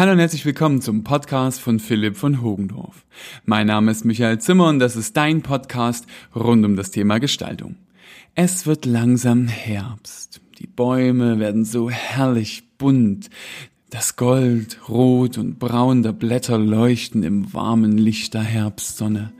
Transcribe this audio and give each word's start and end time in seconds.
Hallo 0.00 0.12
und 0.12 0.18
herzlich 0.18 0.46
willkommen 0.46 0.80
zum 0.80 1.04
Podcast 1.04 1.60
von 1.60 1.78
Philipp 1.78 2.16
von 2.16 2.40
Hogendorf. 2.40 3.04
Mein 3.44 3.66
Name 3.66 3.90
ist 3.90 4.06
Michael 4.06 4.38
Zimmer 4.38 4.70
und 4.70 4.78
das 4.78 4.96
ist 4.96 5.14
dein 5.14 5.42
Podcast 5.42 6.06
rund 6.34 6.64
um 6.64 6.74
das 6.74 6.90
Thema 6.90 7.20
Gestaltung. 7.20 7.76
Es 8.34 8.66
wird 8.66 8.86
langsam 8.86 9.46
Herbst. 9.46 10.40
Die 10.58 10.66
Bäume 10.66 11.38
werden 11.38 11.66
so 11.66 11.90
herrlich 11.90 12.62
bunt. 12.78 13.28
Das 13.90 14.16
Gold, 14.16 14.88
Rot 14.88 15.36
und 15.36 15.58
Braun 15.58 16.02
der 16.02 16.12
Blätter 16.12 16.56
leuchten 16.56 17.22
im 17.22 17.52
warmen 17.52 17.98
Licht 17.98 18.32
der 18.32 18.40
Herbstsonne. 18.40 19.34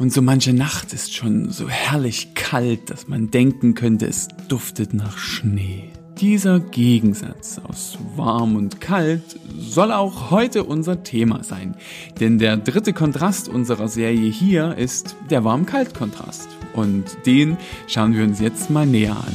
Und 0.00 0.12
so 0.12 0.22
manche 0.22 0.54
Nacht 0.54 0.92
ist 0.92 1.14
schon 1.14 1.52
so 1.52 1.68
herrlich 1.68 2.34
kalt, 2.34 2.90
dass 2.90 3.06
man 3.06 3.30
denken 3.30 3.74
könnte, 3.74 4.08
es 4.08 4.26
duftet 4.48 4.92
nach 4.92 5.18
Schnee. 5.18 5.84
Dieser 6.20 6.60
Gegensatz 6.60 7.58
aus 7.58 7.98
warm 8.16 8.54
und 8.54 8.80
kalt 8.80 9.36
soll 9.56 9.92
auch 9.92 10.30
heute 10.30 10.64
unser 10.64 11.02
Thema 11.02 11.44
sein. 11.44 11.76
Denn 12.20 12.38
der 12.38 12.56
dritte 12.56 12.92
Kontrast 12.92 13.48
unserer 13.48 13.88
Serie 13.88 14.30
hier 14.30 14.76
ist 14.76 15.16
der 15.30 15.44
Warm-Kalt-Kontrast. 15.44 16.48
Und 16.72 17.04
den 17.26 17.56
schauen 17.86 18.16
wir 18.16 18.24
uns 18.24 18.40
jetzt 18.40 18.70
mal 18.70 18.86
näher 18.86 19.16
an. 19.16 19.34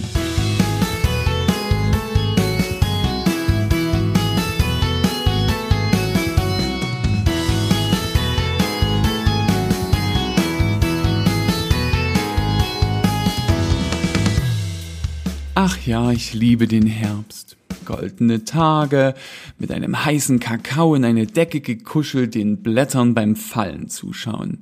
Ach 15.62 15.77
ja, 15.86 16.12
ich 16.12 16.34
liebe 16.34 16.68
den 16.68 16.88
Herbst. 16.88 17.59
Goldene 17.86 18.46
Tage, 18.46 19.14
mit 19.58 19.72
einem 19.72 20.06
heißen 20.06 20.40
Kakao 20.40 20.96
in 20.96 21.06
eine 21.06 21.26
Decke 21.26 21.62
gekuschelt, 21.62 22.36
den 22.36 22.62
Blättern 22.64 23.14
beim 23.14 23.36
Fallen 23.36 23.90
zuschauen. 23.90 24.60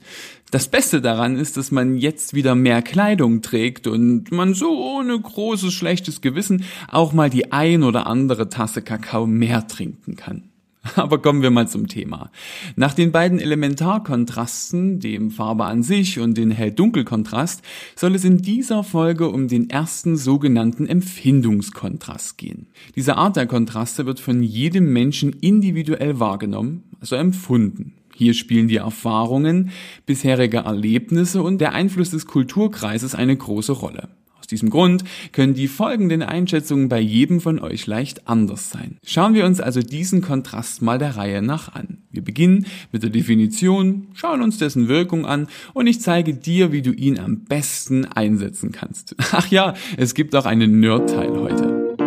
Das 0.52 0.70
Beste 0.70 1.02
daran 1.02 1.36
ist, 1.36 1.58
dass 1.58 1.72
man 1.72 1.98
jetzt 1.98 2.34
wieder 2.34 2.56
mehr 2.56 2.82
Kleidung 2.82 3.42
trägt 3.42 3.86
und 3.86 4.32
man 4.32 4.54
so 4.54 4.82
ohne 4.82 5.20
großes 5.20 5.74
schlechtes 5.74 6.22
Gewissen 6.22 6.64
auch 6.90 7.12
mal 7.12 7.30
die 7.30 7.52
ein 7.52 7.84
oder 7.84 8.08
andere 8.08 8.48
Tasse 8.50 8.82
Kakao 8.82 9.28
mehr 9.28 9.68
trinken 9.68 10.16
kann. 10.16 10.47
Aber 10.96 11.22
kommen 11.22 11.42
wir 11.42 11.52
mal 11.52 11.68
zum 11.68 11.88
Thema. 11.88 12.32
Nach 12.76 12.94
den 12.94 13.12
beiden 13.12 13.40
Elementarkontrasten, 13.40 15.00
dem 15.00 15.32
Farbe 15.32 15.66
an 15.66 15.84
sich 15.84 16.20
und 16.20 16.38
den 16.38 16.52
Hell-Dunkel-Kontrast, 16.52 17.64
soll 17.96 18.16
es 18.16 18.24
in 18.24 18.38
dieser 18.38 18.84
Folge 18.84 19.30
um 19.30 19.48
den 19.48 19.70
ersten 19.70 20.18
sogenannten 20.18 20.88
Empfindungskontrast 20.88 22.38
gehen. 22.38 22.68
Diese 22.96 23.18
Art 23.18 23.36
der 23.36 23.48
Kontraste 23.48 24.06
wird 24.06 24.20
von 24.20 24.44
jedem 24.44 24.94
Menschen 24.94 25.34
individuell 25.34 26.20
wahrgenommen, 26.20 26.84
also 27.00 27.16
empfunden. 27.16 27.94
Hier 28.16 28.34
spielen 28.34 28.68
die 28.68 28.78
Erfahrungen, 28.78 29.70
bisherige 30.08 30.58
Erlebnisse 30.58 31.44
und 31.44 31.60
der 31.60 31.74
Einfluss 31.74 32.10
des 32.10 32.26
Kulturkreises 32.26 33.14
eine 33.14 33.38
große 33.38 33.74
Rolle. 33.74 34.10
Aus 34.48 34.52
diesem 34.52 34.70
Grund 34.70 35.04
können 35.34 35.56
die 35.56 35.68
folgenden 35.68 36.24
Einschätzungen 36.24 36.88
bei 36.88 37.02
jedem 37.02 37.42
von 37.42 37.60
euch 37.60 37.86
leicht 37.86 38.30
anders 38.30 38.70
sein. 38.70 38.96
Schauen 39.06 39.34
wir 39.34 39.46
uns 39.46 39.60
also 39.60 39.82
diesen 39.82 40.22
Kontrast 40.22 40.82
mal 40.82 40.98
der 40.98 41.18
Reihe 41.18 41.42
nach 41.42 41.76
an. 41.76 41.98
Wir 42.12 42.24
beginnen 42.24 42.66
mit 42.94 43.04
der 43.04 43.10
Definition, 43.10 44.08
schauen 44.14 44.42
uns 44.42 44.58
dessen 44.58 44.88
Wirkung 44.88 45.26
an 45.26 45.48
und 45.74 45.88
ich 45.88 46.00
zeige 46.00 46.34
dir, 46.34 46.72
wie 46.72 46.82
du 46.82 46.94
ihn 46.94 47.20
am 47.20 47.44
besten 47.44 48.06
einsetzen 48.06 48.72
kannst. 48.72 49.18
Ach 49.34 49.52
ja, 49.52 49.74
es 49.98 50.14
gibt 50.14 50.34
auch 50.34 50.46
einen 50.46 50.80
Nerd-Teil 50.80 51.32
heute. 51.32 51.98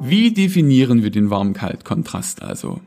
Wie 0.00 0.32
definieren 0.32 1.02
wir 1.02 1.10
den 1.10 1.30
Warm-Kalt-Kontrast 1.30 2.42
also? 2.42 2.80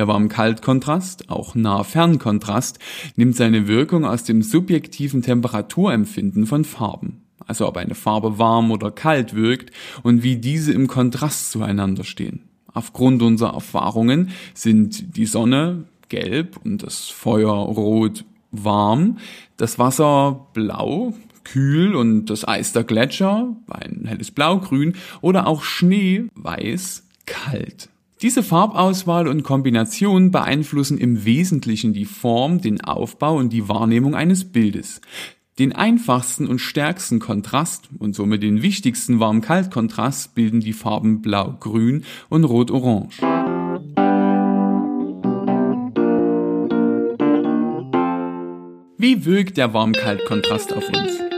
Der 0.00 0.08
Warm-Kalt-Kontrast, 0.08 1.28
auch 1.28 1.54
Nah-Fern-Kontrast, 1.54 2.78
nimmt 3.16 3.36
seine 3.36 3.68
Wirkung 3.68 4.06
aus 4.06 4.24
dem 4.24 4.40
subjektiven 4.40 5.20
Temperaturempfinden 5.20 6.46
von 6.46 6.64
Farben. 6.64 7.20
Also 7.46 7.68
ob 7.68 7.76
eine 7.76 7.94
Farbe 7.94 8.38
warm 8.38 8.70
oder 8.70 8.92
kalt 8.92 9.34
wirkt 9.34 9.74
und 10.02 10.22
wie 10.22 10.36
diese 10.36 10.72
im 10.72 10.86
Kontrast 10.86 11.50
zueinander 11.50 12.04
stehen. 12.04 12.44
Aufgrund 12.72 13.20
unserer 13.20 13.52
Erfahrungen 13.52 14.30
sind 14.54 15.18
die 15.18 15.26
Sonne 15.26 15.84
gelb 16.08 16.56
und 16.64 16.82
das 16.82 17.10
Feuer 17.10 17.52
rot 17.52 18.24
warm, 18.52 19.18
das 19.58 19.78
Wasser 19.78 20.46
blau, 20.54 21.12
kühl 21.44 21.94
und 21.94 22.24
das 22.30 22.48
Eis 22.48 22.72
der 22.72 22.84
Gletscher, 22.84 23.54
ein 23.68 24.06
helles 24.06 24.30
Blaugrün 24.30 24.94
oder 25.20 25.46
auch 25.46 25.62
Schnee 25.62 26.24
weiß, 26.36 27.06
kalt. 27.26 27.89
Diese 28.22 28.42
Farbauswahl 28.42 29.26
und 29.28 29.44
Kombination 29.44 30.30
beeinflussen 30.30 30.98
im 30.98 31.24
Wesentlichen 31.24 31.94
die 31.94 32.04
Form, 32.04 32.60
den 32.60 32.82
Aufbau 32.82 33.36
und 33.36 33.50
die 33.50 33.66
Wahrnehmung 33.66 34.14
eines 34.14 34.52
Bildes. 34.52 35.00
Den 35.58 35.74
einfachsten 35.74 36.46
und 36.46 36.58
stärksten 36.58 37.18
Kontrast 37.18 37.88
und 37.98 38.14
somit 38.14 38.42
den 38.42 38.60
wichtigsten 38.60 39.20
Warm-Kalt-Kontrast 39.20 40.34
bilden 40.34 40.60
die 40.60 40.74
Farben 40.74 41.22
Blau-Grün 41.22 42.04
und 42.28 42.44
Rot-Orange. 42.44 43.22
Wie 48.98 49.24
wirkt 49.24 49.56
der 49.56 49.72
Warm-Kalt-Kontrast 49.72 50.74
auf 50.74 50.86
uns? 50.88 51.29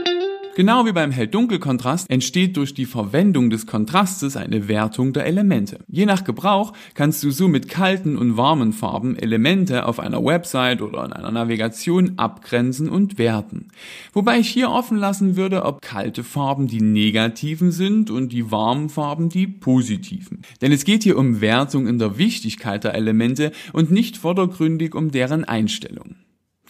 Genau 0.54 0.84
wie 0.84 0.92
beim 0.92 1.12
Hell-Dunkel-Kontrast 1.12 2.10
entsteht 2.10 2.58
durch 2.58 2.74
die 2.74 2.84
Verwendung 2.84 3.48
des 3.48 3.66
Kontrastes 3.66 4.36
eine 4.36 4.68
Wertung 4.68 5.14
der 5.14 5.24
Elemente. 5.24 5.78
Je 5.88 6.04
nach 6.04 6.24
Gebrauch 6.24 6.74
kannst 6.92 7.22
du 7.22 7.30
so 7.30 7.48
mit 7.48 7.70
kalten 7.70 8.18
und 8.18 8.36
warmen 8.36 8.74
Farben 8.74 9.16
Elemente 9.16 9.86
auf 9.86 9.98
einer 9.98 10.22
Website 10.22 10.82
oder 10.82 11.06
in 11.06 11.14
einer 11.14 11.30
Navigation 11.30 12.18
abgrenzen 12.18 12.90
und 12.90 13.16
werten. 13.16 13.68
Wobei 14.12 14.40
ich 14.40 14.48
hier 14.50 14.70
offen 14.70 14.98
lassen 14.98 15.36
würde, 15.36 15.64
ob 15.64 15.80
kalte 15.80 16.22
Farben 16.22 16.66
die 16.66 16.82
negativen 16.82 17.72
sind 17.72 18.10
und 18.10 18.30
die 18.30 18.50
warmen 18.50 18.90
Farben 18.90 19.30
die 19.30 19.46
positiven. 19.46 20.42
Denn 20.60 20.70
es 20.70 20.84
geht 20.84 21.02
hier 21.02 21.16
um 21.16 21.40
Wertung 21.40 21.86
in 21.86 21.98
der 21.98 22.18
Wichtigkeit 22.18 22.84
der 22.84 22.94
Elemente 22.94 23.52
und 23.72 23.90
nicht 23.90 24.18
vordergründig 24.18 24.94
um 24.94 25.12
deren 25.12 25.44
Einstellung. 25.44 26.11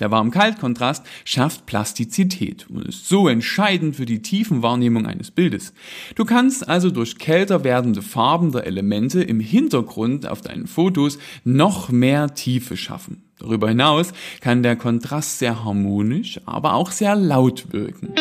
Der 0.02 0.10
Warm-Kalt-Kontrast 0.10 1.06
schafft 1.24 1.64
Plastizität 1.66 2.66
und 2.68 2.84
ist 2.88 3.08
so 3.08 3.28
entscheidend 3.28 3.94
für 3.94 4.04
die 4.04 4.20
Tiefenwahrnehmung 4.20 5.06
eines 5.06 5.30
Bildes. 5.30 5.74
Du 6.16 6.24
kannst 6.24 6.68
also 6.68 6.90
durch 6.90 7.18
kälter 7.18 7.62
werdende 7.62 8.02
Farben 8.02 8.50
der 8.50 8.66
Elemente 8.66 9.22
im 9.22 9.38
Hintergrund 9.38 10.26
auf 10.26 10.40
deinen 10.40 10.66
Fotos 10.66 11.18
noch 11.44 11.90
mehr 11.90 12.34
Tiefe 12.34 12.76
schaffen. 12.76 13.22
Darüber 13.38 13.68
hinaus 13.68 14.12
kann 14.40 14.64
der 14.64 14.74
Kontrast 14.74 15.38
sehr 15.38 15.64
harmonisch, 15.64 16.40
aber 16.46 16.74
auch 16.74 16.90
sehr 16.90 17.14
laut 17.14 17.72
wirken. 17.72 18.12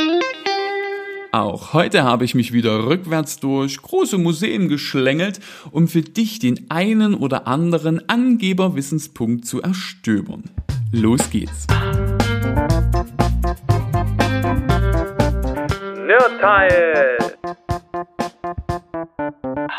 Auch 1.32 1.74
heute 1.74 2.04
habe 2.04 2.26
ich 2.26 2.36
mich 2.36 2.54
wieder 2.54 2.86
rückwärts 2.86 3.40
durch 3.40 3.82
große 3.82 4.20
Museen 4.20 4.70
geschlängelt, 4.70 5.40
um 5.72 5.88
für 5.88 6.04
dich 6.04 6.38
den 6.38 6.70
einen 6.70 7.16
oder 7.16 7.48
anderen 7.48 8.08
Angeberwissenspunkt 8.08 9.48
zu 9.48 9.64
erstöbern. 9.64 10.44
Los 10.94 11.30
geht's. 11.30 11.68
Nerdteil! 16.06 17.18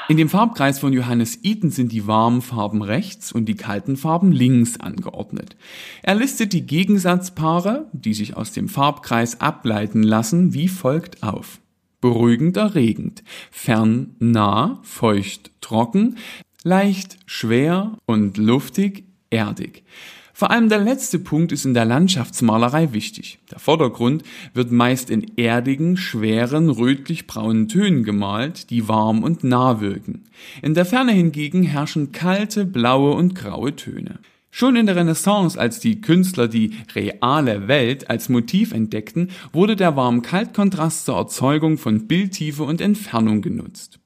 In 0.08 0.16
dem 0.16 0.30
Farbkreis 0.30 0.78
von 0.78 0.94
Johannes 0.94 1.44
Eaton 1.44 1.70
sind 1.70 1.92
die 1.92 2.06
warmen 2.06 2.40
Farben 2.40 2.80
rechts 2.80 3.30
und 3.30 3.44
die 3.44 3.56
kalten 3.56 3.98
Farben 3.98 4.32
links 4.32 4.80
angeordnet. 4.80 5.54
Er 6.02 6.14
listet 6.14 6.54
die 6.54 6.64
Gegensatzpaare, 6.64 7.90
die 7.92 8.14
sich 8.14 8.34
aus 8.34 8.52
dem 8.52 8.70
Farbkreis 8.70 9.42
ableiten 9.42 10.02
lassen, 10.02 10.54
wie 10.54 10.68
folgt 10.68 11.22
auf. 11.22 11.60
Beruhigend 12.00 12.56
erregend, 12.56 13.22
fern 13.50 14.16
nah, 14.18 14.80
feucht 14.82 15.50
trocken, 15.60 16.16
leicht 16.64 17.18
schwer 17.26 17.98
und 18.06 18.38
luftig 18.38 19.04
erdig. 19.28 19.84
Vor 20.32 20.50
allem 20.50 20.68
der 20.68 20.78
letzte 20.78 21.18
Punkt 21.18 21.52
ist 21.52 21.66
in 21.66 21.74
der 21.74 21.84
Landschaftsmalerei 21.84 22.92
wichtig. 22.92 23.38
Der 23.50 23.58
Vordergrund 23.58 24.22
wird 24.54 24.72
meist 24.72 25.10
in 25.10 25.36
erdigen, 25.36 25.96
schweren, 25.96 26.70
rötlich-braunen 26.70 27.68
Tönen 27.68 28.02
gemalt, 28.02 28.70
die 28.70 28.88
warm 28.88 29.22
und 29.22 29.44
nah 29.44 29.80
wirken. 29.80 30.24
In 30.62 30.74
der 30.74 30.86
Ferne 30.86 31.12
hingegen 31.12 31.62
herrschen 31.62 32.12
kalte, 32.12 32.64
blaue 32.64 33.12
und 33.12 33.34
graue 33.34 33.76
Töne. 33.76 34.20
Schon 34.54 34.76
in 34.76 34.84
der 34.84 34.96
Renaissance, 34.96 35.58
als 35.58 35.80
die 35.80 36.02
Künstler 36.02 36.46
die 36.46 36.72
reale 36.94 37.68
Welt 37.68 38.10
als 38.10 38.28
Motiv 38.28 38.72
entdeckten, 38.72 39.30
wurde 39.50 39.76
der 39.76 39.96
Warm-Kalt-Kontrast 39.96 41.06
zur 41.06 41.16
Erzeugung 41.16 41.78
von 41.78 42.06
Bildtiefe 42.06 42.62
und 42.62 42.82
Entfernung 42.82 43.40
genutzt. 43.40 44.01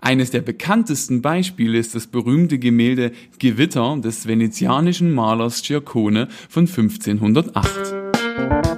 Eines 0.00 0.30
der 0.30 0.40
bekanntesten 0.40 1.22
Beispiele 1.22 1.78
ist 1.78 1.94
das 1.94 2.06
berühmte 2.06 2.58
Gemälde 2.58 3.12
Gewitter 3.38 3.98
des 4.02 4.26
venezianischen 4.26 5.12
Malers 5.12 5.62
Giacone 5.62 6.28
von 6.48 6.66
1508. 6.66 8.77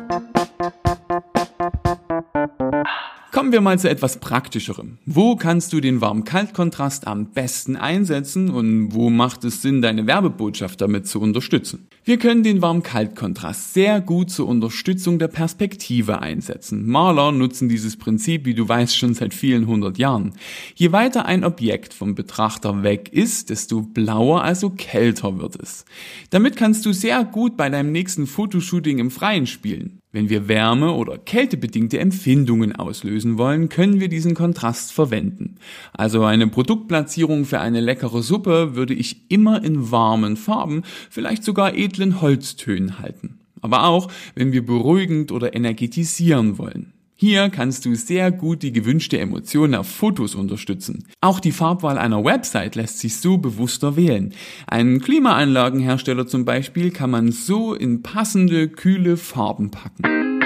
Kommen 3.40 3.52
wir 3.52 3.62
mal 3.62 3.78
zu 3.78 3.88
etwas 3.88 4.19
Praktischerem. 4.20 4.98
Wo 5.06 5.34
kannst 5.34 5.72
du 5.72 5.81
den 5.81 6.02
Warm-Kalt-Kontrast 6.02 7.06
am 7.06 7.31
besten 7.31 7.75
einsetzen 7.75 8.50
und 8.50 8.92
wo 8.92 9.08
macht 9.08 9.44
es 9.44 9.62
Sinn, 9.62 9.81
deine 9.81 10.06
Werbebotschaft 10.06 10.78
damit 10.82 11.06
zu 11.06 11.22
unterstützen? 11.22 11.87
Wir 12.04 12.19
können 12.19 12.42
den 12.42 12.60
Warm-Kalt-Kontrast 12.60 13.72
sehr 13.72 14.02
gut 14.02 14.31
zur 14.31 14.46
Unterstützung 14.46 15.19
der 15.19 15.28
Perspektive 15.28 16.20
einsetzen. 16.20 16.87
Maler 16.87 17.32
nutzen 17.32 17.70
dieses 17.70 17.96
Prinzip, 17.96 18.44
wie 18.44 18.52
du 18.52 18.69
weißt, 18.69 18.94
schon 18.94 19.14
seit 19.14 19.32
vielen 19.32 19.66
hundert 19.66 19.96
Jahren. 19.96 20.34
Je 20.75 20.92
weiter 20.92 21.25
ein 21.25 21.42
Objekt 21.42 21.94
vom 21.94 22.14
Betrachter 22.14 22.82
weg 22.82 23.08
ist, 23.10 23.48
desto 23.48 23.81
blauer, 23.81 24.44
also 24.44 24.69
kälter 24.69 25.38
wird 25.38 25.56
es. 25.56 25.87
Damit 26.28 26.56
kannst 26.56 26.84
du 26.84 26.92
sehr 26.92 27.25
gut 27.25 27.56
bei 27.56 27.70
deinem 27.70 27.90
nächsten 27.90 28.26
Fotoshooting 28.26 28.98
im 28.98 29.10
Freien 29.10 29.46
spielen. 29.46 30.00
Wenn 30.12 30.28
wir 30.28 30.48
Wärme- 30.48 30.92
oder 30.92 31.18
kältebedingte 31.18 32.00
Empfindungen 32.00 32.74
auslösen 32.74 33.38
wollen, 33.38 33.68
können 33.68 34.00
wir 34.00 34.08
diesen 34.08 34.34
Kontrast 34.34 34.92
verwenden. 34.92 35.56
Also 35.92 36.24
eine 36.24 36.48
Produktplatzierung 36.48 37.44
für 37.44 37.60
eine 37.60 37.80
leckere 37.80 38.20
Suppe 38.20 38.74
würde 38.74 38.94
ich 38.94 39.30
immer 39.30 39.62
in 39.62 39.92
warmen 39.92 40.36
Farben, 40.36 40.82
vielleicht 41.10 41.44
sogar 41.44 41.74
edlen 41.76 42.20
Holztönen 42.20 42.98
halten. 42.98 43.38
Aber 43.60 43.84
auch, 43.84 44.10
wenn 44.34 44.52
wir 44.52 44.66
beruhigend 44.66 45.30
oder 45.30 45.54
energetisieren 45.54 46.58
wollen. 46.58 46.92
Hier 47.22 47.50
kannst 47.50 47.84
du 47.84 47.94
sehr 47.96 48.32
gut 48.32 48.62
die 48.62 48.72
gewünschte 48.72 49.19
Emotion 49.19 49.75
auf 49.75 49.87
Fotos 49.87 50.34
unterstützen. 50.34 51.05
Auch 51.20 51.38
die 51.38 51.52
Farbwahl 51.52 51.99
einer 51.99 52.25
Website 52.25 52.76
lässt 52.76 52.99
sich 52.99 53.17
so 53.17 53.37
bewusster 53.37 53.94
wählen. 53.94 54.32
Einen 54.67 55.02
Klimaanlagenhersteller 55.02 56.26
zum 56.26 56.46
Beispiel 56.46 56.90
kann 56.90 57.11
man 57.11 57.31
so 57.31 57.75
in 57.75 58.00
passende, 58.00 58.69
kühle 58.70 59.19
Farben 59.19 59.70
packen. 59.70 60.40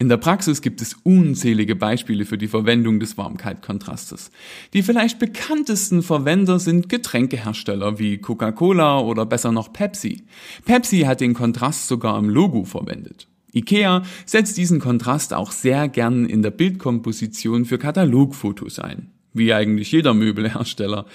In 0.00 0.08
der 0.08 0.16
Praxis 0.16 0.62
gibt 0.62 0.82
es 0.82 0.94
unzählige 1.04 1.76
Beispiele 1.76 2.24
für 2.24 2.36
die 2.36 2.48
Verwendung 2.48 2.98
des 2.98 3.16
Warm-Kalt-Kontrastes. 3.16 4.32
Die 4.72 4.82
vielleicht 4.82 5.20
bekanntesten 5.20 6.02
Verwender 6.02 6.58
sind 6.58 6.88
Getränkehersteller 6.88 8.00
wie 8.00 8.18
Coca-Cola 8.18 8.98
oder 8.98 9.26
besser 9.26 9.52
noch 9.52 9.72
Pepsi. 9.72 10.24
Pepsi 10.64 11.02
hat 11.02 11.20
den 11.20 11.34
Kontrast 11.34 11.86
sogar 11.86 12.18
im 12.18 12.28
Logo 12.28 12.64
verwendet. 12.64 13.28
IKEA 13.52 14.02
setzt 14.26 14.56
diesen 14.56 14.80
Kontrast 14.80 15.34
auch 15.34 15.52
sehr 15.52 15.88
gern 15.88 16.26
in 16.26 16.42
der 16.42 16.50
Bildkomposition 16.50 17.64
für 17.64 17.78
Katalogfotos 17.78 18.78
ein. 18.78 19.10
Wie 19.32 19.52
eigentlich 19.54 19.92
jeder 19.92 20.12
Möbelhersteller. 20.12 21.06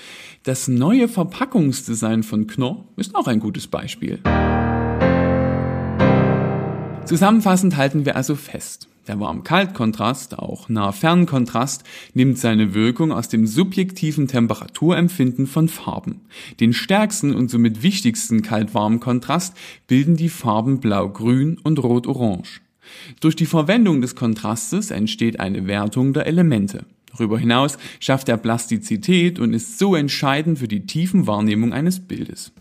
Das 0.43 0.67
neue 0.67 1.07
Verpackungsdesign 1.07 2.23
von 2.23 2.47
Knorr 2.47 2.85
ist 2.95 3.13
auch 3.13 3.27
ein 3.27 3.39
gutes 3.39 3.67
Beispiel. 3.67 4.19
Zusammenfassend 7.05 7.77
halten 7.77 8.05
wir 8.05 8.15
also 8.15 8.35
fest. 8.35 8.87
Der 9.07 9.19
Warm-Kalt-Kontrast, 9.19 10.39
auch 10.39 10.69
Nah-Fern-Kontrast, 10.69 11.83
nimmt 12.15 12.39
seine 12.39 12.73
Wirkung 12.73 13.11
aus 13.11 13.29
dem 13.29 13.45
subjektiven 13.45 14.27
Temperaturempfinden 14.27 15.45
von 15.45 15.67
Farben. 15.67 16.21
Den 16.59 16.73
stärksten 16.73 17.35
und 17.35 17.51
somit 17.51 17.83
wichtigsten 17.83 18.41
Kalt-Warm-Kontrast 18.41 19.55
bilden 19.85 20.15
die 20.15 20.29
Farben 20.29 20.79
Blau-Grün 20.79 21.59
und 21.63 21.77
Rot-Orange. 21.77 22.61
Durch 23.19 23.35
die 23.35 23.45
Verwendung 23.45 24.01
des 24.01 24.15
Kontrastes 24.15 24.89
entsteht 24.89 25.39
eine 25.39 25.67
Wertung 25.67 26.13
der 26.13 26.25
Elemente. 26.25 26.85
Darüber 27.11 27.37
hinaus 27.37 27.77
schafft 27.99 28.27
er 28.29 28.37
Plastizität 28.37 29.37
und 29.37 29.53
ist 29.53 29.77
so 29.77 29.95
entscheidend 29.95 30.57
für 30.57 30.67
die 30.67 30.87
tiefen 30.87 31.27
Wahrnehmung 31.27 31.71
eines 31.71 31.99
Bildes. 31.99 32.51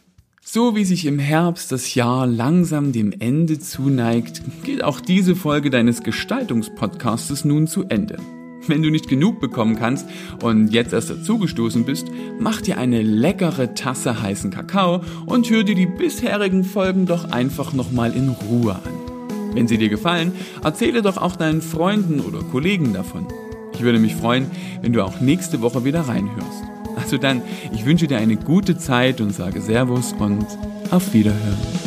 So 0.46 0.76
wie 0.76 0.84
sich 0.84 1.06
im 1.06 1.18
Herbst 1.18 1.72
das 1.72 1.94
Jahr 1.94 2.26
langsam 2.26 2.92
dem 2.92 3.14
Ende 3.18 3.58
zuneigt, 3.58 4.42
geht 4.62 4.84
auch 4.84 5.00
diese 5.00 5.34
Folge 5.34 5.70
deines 5.70 6.02
Gestaltungspodcastes 6.02 7.46
nun 7.46 7.66
zu 7.66 7.84
Ende. 7.88 8.18
Wenn 8.66 8.82
du 8.82 8.90
nicht 8.90 9.08
genug 9.08 9.40
bekommen 9.40 9.74
kannst 9.74 10.06
und 10.42 10.68
jetzt 10.68 10.92
erst 10.92 11.08
dazugestoßen 11.08 11.86
bist, 11.86 12.08
mach 12.38 12.60
dir 12.60 12.76
eine 12.76 13.00
leckere 13.00 13.74
Tasse 13.74 14.20
heißen 14.20 14.50
Kakao 14.50 15.00
und 15.24 15.48
hör 15.48 15.64
dir 15.64 15.74
die 15.74 15.86
bisherigen 15.86 16.62
Folgen 16.62 17.06
doch 17.06 17.30
einfach 17.30 17.72
nochmal 17.72 18.14
in 18.14 18.28
Ruhe 18.28 18.74
an. 18.74 19.54
Wenn 19.54 19.66
sie 19.66 19.78
dir 19.78 19.88
gefallen, 19.88 20.32
erzähle 20.62 21.00
doch 21.00 21.16
auch 21.16 21.36
deinen 21.36 21.62
Freunden 21.62 22.20
oder 22.20 22.40
Kollegen 22.42 22.92
davon. 22.92 23.26
Ich 23.72 23.80
würde 23.80 23.98
mich 23.98 24.14
freuen, 24.14 24.50
wenn 24.82 24.92
du 24.92 25.02
auch 25.02 25.22
nächste 25.22 25.62
Woche 25.62 25.86
wieder 25.86 26.02
reinhörst. 26.02 26.73
Also 26.96 27.18
dann, 27.18 27.42
ich 27.72 27.84
wünsche 27.84 28.06
dir 28.06 28.18
eine 28.18 28.36
gute 28.36 28.78
Zeit 28.78 29.20
und 29.20 29.32
sage 29.32 29.60
Servus 29.60 30.12
und 30.12 30.46
auf 30.90 31.12
Wiederhören. 31.12 31.83